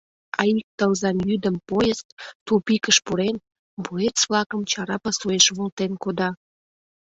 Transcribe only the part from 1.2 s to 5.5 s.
йӱдым поезд, тупикыш пурен, боец-влакым чара пасуэш